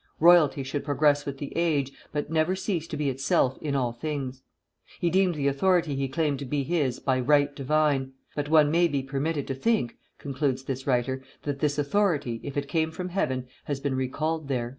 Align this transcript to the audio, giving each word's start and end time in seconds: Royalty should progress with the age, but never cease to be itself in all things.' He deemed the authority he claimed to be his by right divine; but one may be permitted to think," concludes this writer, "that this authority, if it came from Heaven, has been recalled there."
Royalty 0.19 0.63
should 0.63 0.83
progress 0.83 1.27
with 1.27 1.37
the 1.37 1.55
age, 1.55 1.91
but 2.11 2.31
never 2.31 2.55
cease 2.55 2.87
to 2.87 2.97
be 2.97 3.07
itself 3.07 3.59
in 3.61 3.75
all 3.75 3.91
things.' 3.93 4.41
He 4.99 5.11
deemed 5.11 5.35
the 5.35 5.47
authority 5.47 5.95
he 5.95 6.07
claimed 6.07 6.39
to 6.39 6.45
be 6.45 6.63
his 6.63 6.97
by 6.97 7.19
right 7.19 7.55
divine; 7.55 8.13
but 8.35 8.49
one 8.49 8.71
may 8.71 8.87
be 8.87 9.03
permitted 9.03 9.45
to 9.45 9.53
think," 9.53 9.97
concludes 10.17 10.63
this 10.63 10.87
writer, 10.87 11.21
"that 11.43 11.59
this 11.59 11.77
authority, 11.77 12.39
if 12.41 12.57
it 12.57 12.67
came 12.67 12.89
from 12.89 13.09
Heaven, 13.09 13.45
has 13.65 13.79
been 13.79 13.93
recalled 13.93 14.47
there." 14.47 14.69